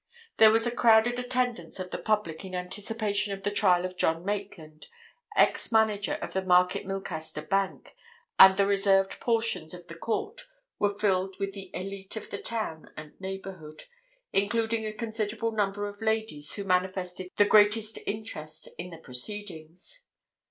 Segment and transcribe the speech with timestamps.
[0.37, 4.25] There was a crowded attendance of the public in anticipation of the trial of John
[4.25, 4.87] Maitland,
[5.35, 7.93] ex manager of the Market Milcaster Bank,
[8.39, 10.41] and the reserved portions of the Court
[10.79, 13.83] were filled with the élite of the town and neighbourhood,
[14.33, 20.07] including a considerable number of ladies who manifested the greatest interest in the proceedings.